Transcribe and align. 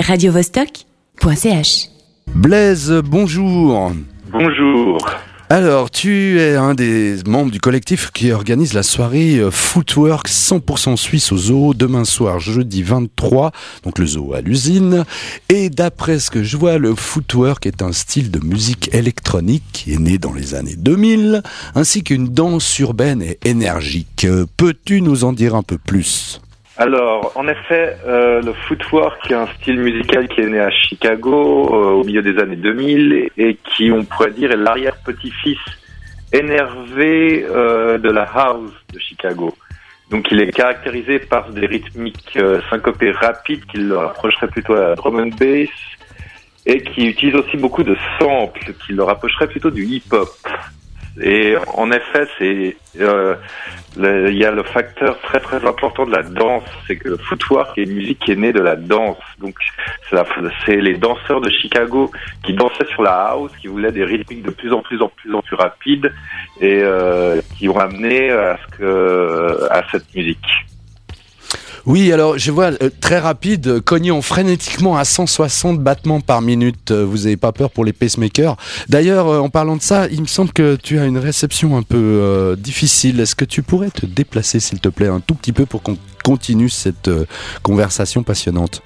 radiovostok.ch. 0.00 1.88
Blaise, 2.34 2.92
bonjour. 3.04 3.92
Bonjour. 4.32 4.98
Alors, 5.50 5.90
tu 5.90 6.38
es 6.38 6.56
un 6.56 6.74
des 6.74 7.16
membres 7.26 7.50
du 7.50 7.58
collectif 7.58 8.10
qui 8.10 8.32
organise 8.32 8.74
la 8.74 8.82
soirée 8.82 9.36
euh, 9.38 9.50
Footwork 9.50 10.28
100% 10.28 10.96
suisse 10.98 11.32
au 11.32 11.38
zoo 11.38 11.72
demain 11.72 12.04
soir, 12.04 12.38
jeudi 12.38 12.82
23, 12.82 13.52
donc 13.82 13.98
le 13.98 14.04
zoo 14.04 14.34
à 14.34 14.42
l'usine. 14.42 15.06
Et 15.48 15.70
d'après 15.70 16.18
ce 16.18 16.30
que 16.30 16.42
je 16.42 16.58
vois, 16.58 16.76
le 16.76 16.94
footwork 16.94 17.64
est 17.64 17.80
un 17.80 17.92
style 17.92 18.30
de 18.30 18.40
musique 18.44 18.94
électronique 18.94 19.64
qui 19.72 19.94
est 19.94 19.98
né 19.98 20.18
dans 20.18 20.34
les 20.34 20.54
années 20.54 20.76
2000, 20.76 21.42
ainsi 21.74 22.02
qu'une 22.02 22.28
danse 22.28 22.78
urbaine 22.78 23.22
et 23.22 23.38
énergique. 23.46 24.26
Euh, 24.26 24.44
Peux-tu 24.58 25.00
nous 25.00 25.24
en 25.24 25.32
dire 25.32 25.54
un 25.54 25.62
peu 25.62 25.78
plus? 25.78 26.42
Alors, 26.80 27.32
en 27.34 27.48
effet, 27.48 27.96
euh, 28.06 28.40
le 28.40 28.52
footwork 28.52 29.28
est 29.32 29.34
un 29.34 29.48
style 29.48 29.80
musical 29.80 30.28
qui 30.28 30.42
est 30.42 30.46
né 30.46 30.60
à 30.60 30.70
Chicago 30.70 31.68
euh, 31.72 31.90
au 31.94 32.04
milieu 32.04 32.22
des 32.22 32.38
années 32.38 32.54
2000 32.54 33.30
et 33.36 33.56
qui, 33.56 33.90
on 33.90 34.04
pourrait 34.04 34.30
dire, 34.30 34.52
est 34.52 34.56
l'arrière-petit-fils 34.56 35.58
énervé 36.32 37.44
euh, 37.50 37.98
de 37.98 38.08
la 38.08 38.22
house 38.22 38.70
de 38.94 39.00
Chicago. 39.00 39.52
Donc, 40.12 40.30
il 40.30 40.40
est 40.40 40.52
caractérisé 40.52 41.18
par 41.18 41.50
des 41.50 41.66
rythmiques 41.66 42.38
syncopées 42.70 43.10
rapides 43.10 43.64
qui 43.66 43.78
le 43.78 43.98
rapprocheraient 43.98 44.46
plutôt 44.46 44.74
à 44.74 44.90
la 44.90 44.94
drum 44.94 45.18
and 45.18 45.36
bass 45.36 45.68
et 46.64 46.80
qui 46.82 47.06
utilise 47.06 47.34
aussi 47.34 47.56
beaucoup 47.56 47.82
de 47.82 47.96
samples 48.20 48.72
qui 48.86 48.92
le 48.92 49.02
rapprocheraient 49.02 49.48
plutôt 49.48 49.70
du 49.70 49.84
hip-hop. 49.84 50.28
Et 51.20 51.56
en 51.74 51.90
effet, 51.90 52.26
c'est 52.38 52.76
euh, 53.00 53.34
il 53.96 54.36
y 54.36 54.44
a 54.44 54.50
le 54.50 54.62
facteur 54.62 55.20
très 55.20 55.40
très 55.40 55.64
important 55.66 56.06
de 56.06 56.12
la 56.12 56.22
danse, 56.22 56.64
c'est 56.86 56.96
que 56.96 57.08
le 57.08 57.16
footwork 57.16 57.76
est 57.76 57.82
une 57.82 57.94
musique 57.94 58.18
qui 58.20 58.32
est 58.32 58.36
née 58.36 58.52
de 58.52 58.60
la 58.60 58.76
danse. 58.76 59.18
Donc 59.40 59.56
c'est 60.64 60.76
les 60.76 60.96
danseurs 60.96 61.40
de 61.40 61.50
Chicago 61.50 62.10
qui 62.44 62.52
dansaient 62.52 62.86
sur 62.92 63.02
la 63.02 63.30
house, 63.30 63.50
qui 63.60 63.66
voulaient 63.66 63.92
des 63.92 64.04
rythmiques 64.04 64.42
de 64.42 64.50
plus 64.50 64.72
en 64.72 64.80
plus 64.80 65.00
en 65.02 65.08
plus 65.08 65.34
en 65.34 65.42
plus 65.42 65.56
rapides 65.56 66.12
et 66.60 66.80
euh, 66.82 67.40
qui 67.56 67.68
ont 67.68 67.78
amené 67.78 68.30
à 68.30 68.58
ce 68.58 68.76
que 68.76 69.68
à 69.70 69.82
cette 69.90 70.14
musique. 70.14 70.67
Oui, 71.88 72.12
alors 72.12 72.38
je 72.38 72.50
vois 72.52 72.70
euh, 72.82 72.90
très 73.00 73.18
rapide, 73.18 73.66
euh, 73.66 73.80
cognant 73.80 74.20
frénétiquement 74.22 74.96
à 74.96 75.04
160 75.04 75.80
battements 75.80 76.20
par 76.20 76.42
minute. 76.42 76.90
Euh, 76.90 77.04
Vous 77.04 77.16
n'avez 77.24 77.36
pas 77.38 77.50
peur 77.52 77.70
pour 77.70 77.84
les 77.84 77.92
pacemakers 77.94 78.56
D'ailleurs, 78.88 79.26
euh, 79.28 79.38
en 79.40 79.48
parlant 79.48 79.74
de 79.76 79.82
ça, 79.82 80.06
il 80.08 80.20
me 80.20 80.26
semble 80.26 80.52
que 80.52 80.76
tu 80.76 80.98
as 80.98 81.06
une 81.06 81.18
réception 81.18 81.76
un 81.76 81.82
peu 81.82 82.54
difficile. 82.58 83.18
Est-ce 83.20 83.34
que 83.34 83.44
tu 83.46 83.62
pourrais 83.62 83.90
te 83.90 84.06
déplacer, 84.06 84.60
s'il 84.60 84.80
te 84.80 84.88
plaît, 84.88 85.08
un 85.08 85.20
tout 85.20 85.34
petit 85.34 85.52
peu 85.52 85.66
pour 85.66 85.82
qu'on 85.82 85.96
continue 86.22 86.68
cette 86.68 87.10
conversation 87.62 88.22
passionnante? 88.22 88.82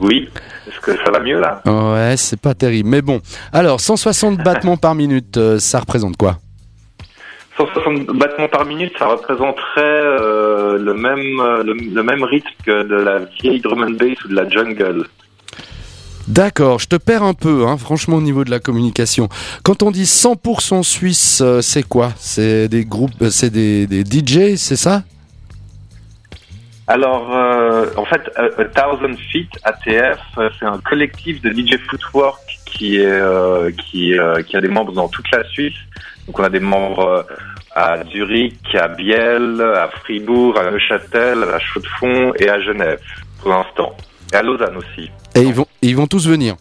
Oui, 0.00 0.28
est-ce 0.66 0.80
que 0.80 0.96
ça 1.04 1.10
va 1.10 1.20
mieux 1.20 1.38
là? 1.38 1.62
Ouais, 1.66 2.16
c'est 2.16 2.40
pas 2.40 2.54
terrible. 2.54 2.88
Mais 2.88 3.02
bon, 3.02 3.20
alors 3.52 3.80
160 3.80 4.38
battements 4.44 4.76
par 4.76 4.94
minute, 4.94 5.36
euh, 5.36 5.58
ça 5.58 5.80
représente 5.80 6.16
quoi? 6.16 6.38
160 7.58 8.06
battements 8.16 8.48
par 8.48 8.64
minute, 8.64 8.92
ça 8.98 9.06
représenterait 9.06 9.60
euh, 9.82 10.49
le 10.78 10.94
même 10.94 11.40
euh, 11.40 11.62
le, 11.62 11.74
le 11.74 12.02
même 12.02 12.22
rythme 12.22 12.48
que 12.64 12.82
de 12.82 12.94
la 12.94 13.18
vieille 13.40 13.60
drum 13.60 13.82
and 13.82 13.92
bass 13.92 14.22
ou 14.24 14.28
de 14.28 14.34
la 14.34 14.48
jungle. 14.48 15.06
D'accord, 16.28 16.78
je 16.78 16.86
te 16.86 16.96
perds 16.96 17.24
un 17.24 17.34
peu, 17.34 17.66
hein, 17.66 17.76
franchement, 17.76 18.16
au 18.18 18.20
niveau 18.20 18.44
de 18.44 18.50
la 18.50 18.60
communication. 18.60 19.28
Quand 19.64 19.82
on 19.82 19.90
dit 19.90 20.04
100% 20.04 20.82
suisse, 20.84 21.40
euh, 21.40 21.60
c'est 21.60 21.82
quoi? 21.82 22.12
C'est 22.16 22.68
des 22.68 22.84
groupes, 22.84 23.10
euh, 23.22 23.30
c'est 23.30 23.50
des, 23.50 23.86
des 23.88 24.04
DJ, 24.04 24.54
c'est 24.56 24.76
ça? 24.76 25.02
Alors, 26.86 27.34
euh, 27.34 27.86
en 27.96 28.04
fait, 28.04 28.20
A, 28.36 28.64
Thousand 28.64 29.16
Feet 29.30 29.48
ATF, 29.64 30.18
euh, 30.38 30.50
c'est 30.58 30.66
un 30.66 30.78
collectif 30.78 31.40
de 31.40 31.50
DJ 31.50 31.78
Footwork 31.88 32.40
qui 32.64 32.96
est 32.96 33.06
euh, 33.06 33.70
qui 33.70 34.18
euh, 34.18 34.42
qui 34.42 34.56
a 34.56 34.60
des 34.60 34.68
membres 34.68 34.92
dans 34.92 35.08
toute 35.08 35.30
la 35.30 35.44
Suisse. 35.44 35.78
Donc, 36.26 36.38
on 36.38 36.42
a 36.44 36.48
des 36.48 36.60
membres 36.60 37.06
euh, 37.06 37.22
à 37.80 38.04
Zurich, 38.04 38.74
à 38.74 38.88
Biel, 38.88 39.60
à 39.60 39.88
Fribourg, 39.88 40.58
à 40.58 40.70
Neuchâtel, 40.70 41.42
à 41.42 41.58
Chaux-de-Fonds 41.58 42.32
et 42.38 42.48
à 42.48 42.60
Genève 42.60 43.00
pour 43.40 43.50
l'instant, 43.50 43.96
et 44.32 44.36
à 44.36 44.42
Lausanne 44.42 44.76
aussi. 44.76 45.10
Et 45.34 45.40
ils 45.40 45.54
vont, 45.54 45.66
ils 45.80 45.96
vont 45.96 46.06
tous 46.06 46.28
venir. 46.28 46.56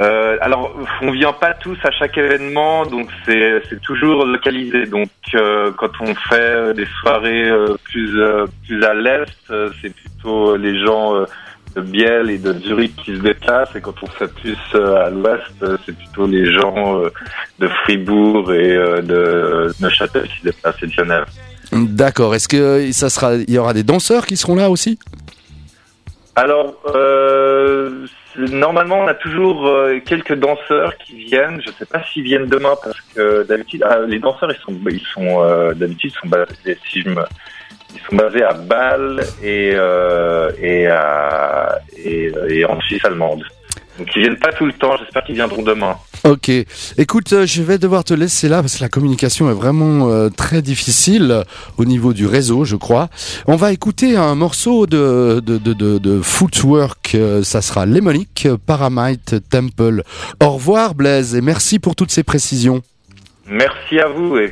Euh, 0.00 0.36
alors, 0.40 0.74
on 1.02 1.12
vient 1.12 1.32
pas 1.32 1.54
tous 1.54 1.78
à 1.84 1.90
chaque 1.92 2.18
événement, 2.18 2.84
donc 2.86 3.08
c'est 3.24 3.62
c'est 3.68 3.80
toujours 3.80 4.24
localisé. 4.24 4.86
Donc, 4.86 5.10
euh, 5.34 5.70
quand 5.76 5.92
on 6.00 6.14
fait 6.28 6.74
des 6.74 6.86
soirées 7.00 7.48
euh, 7.48 7.76
plus 7.84 8.18
plus 8.66 8.82
à 8.82 8.94
l'est, 8.94 9.52
c'est 9.80 9.94
plutôt 9.94 10.56
les 10.56 10.84
gens 10.84 11.24
de 11.74 11.80
Biel 11.80 12.30
et 12.30 12.38
de 12.38 12.52
Zurich 12.60 12.94
qui 12.96 13.16
se 13.16 13.20
déplacent, 13.20 13.74
et 13.74 13.80
quand 13.80 13.94
on 14.02 14.06
fait 14.06 14.32
plus 14.32 14.56
euh, 14.74 15.06
à 15.06 15.10
l'ouest, 15.10 15.42
euh, 15.62 15.76
c'est 15.84 15.96
plutôt 15.96 16.26
les 16.26 16.52
gens 16.52 17.00
euh, 17.00 17.08
de 17.58 17.68
Fribourg 17.68 18.52
et 18.52 18.76
de 19.02 19.72
Neuchâtel 19.80 20.28
qui 20.28 20.38
se 20.38 20.44
déplacent 20.44 20.82
et 20.82 20.86
de 20.86 20.92
Genève. 20.92 21.26
D'accord. 21.72 22.34
Est-ce 22.34 22.48
que 22.48 22.92
ça 22.92 23.10
sera, 23.10 23.34
il 23.34 23.50
y 23.50 23.58
aura 23.58 23.72
des 23.74 23.82
danseurs 23.82 24.26
qui 24.26 24.36
seront 24.36 24.54
là 24.54 24.70
aussi? 24.70 24.98
Alors, 26.36 26.76
euh, 26.94 28.06
normalement, 28.36 29.00
on 29.00 29.08
a 29.08 29.14
toujours 29.14 29.68
quelques 30.04 30.34
danseurs 30.34 30.96
qui 30.98 31.24
viennent. 31.24 31.60
Je 31.64 31.70
sais 31.70 31.86
pas 31.86 32.02
s'ils 32.12 32.24
viennent 32.24 32.46
demain 32.46 32.74
parce 32.82 33.00
que 33.14 33.44
d'habitude, 33.44 33.84
ah, 33.88 34.00
les 34.06 34.18
danseurs, 34.18 34.50
ils 34.52 34.60
sont, 34.60 34.78
ils 34.90 35.06
sont 35.14 35.42
euh, 35.42 35.72
d'habitude, 35.74 36.12
ils 36.14 36.20
sont 36.20 36.28
basés, 36.28 36.78
si 36.88 37.02
je 37.02 37.08
me- 37.08 37.24
ils 37.94 38.00
sont 38.08 38.16
basés 38.16 38.42
à 38.42 38.52
Bâle 38.52 39.24
et 39.42 39.72
euh, 39.74 40.50
et, 40.60 40.86
à, 40.86 41.78
et 41.96 42.32
et 42.48 42.64
en 42.64 42.80
Suisse 42.80 43.04
allemande. 43.04 43.44
Donc, 43.98 44.08
ils 44.16 44.22
viennent 44.22 44.38
pas 44.38 44.52
tout 44.52 44.66
le 44.66 44.72
temps. 44.72 44.96
J'espère 44.96 45.22
qu'ils 45.22 45.36
viendront 45.36 45.62
demain. 45.62 45.96
Ok. 46.24 46.50
Écoute, 46.98 47.32
euh, 47.32 47.46
je 47.46 47.62
vais 47.62 47.78
devoir 47.78 48.02
te 48.02 48.12
laisser 48.14 48.48
là 48.48 48.60
parce 48.60 48.76
que 48.78 48.82
la 48.82 48.88
communication 48.88 49.48
est 49.50 49.54
vraiment 49.54 50.08
euh, 50.10 50.30
très 50.30 50.62
difficile 50.62 51.30
euh, 51.30 51.42
au 51.76 51.84
niveau 51.84 52.12
du 52.12 52.26
réseau, 52.26 52.64
je 52.64 52.76
crois. 52.76 53.08
On 53.46 53.56
va 53.56 53.72
écouter 53.72 54.16
un 54.16 54.34
morceau 54.34 54.86
de, 54.86 55.40
de, 55.44 55.58
de, 55.58 55.74
de, 55.74 55.98
de 55.98 56.20
footwork. 56.22 57.16
ça 57.42 57.62
sera 57.62 57.86
Lemonic, 57.86 58.48
Paramite 58.66 59.36
Temple. 59.48 60.02
Au 60.42 60.50
revoir 60.50 60.94
Blaise 60.94 61.36
et 61.36 61.40
merci 61.40 61.78
pour 61.78 61.94
toutes 61.94 62.10
ces 62.10 62.24
précisions. 62.24 62.82
Merci 63.46 64.00
à 64.00 64.08
vous 64.08 64.38
et 64.38 64.50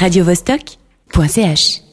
radiovostok.ch 0.00 1.85